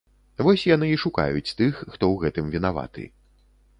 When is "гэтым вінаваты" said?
2.25-3.03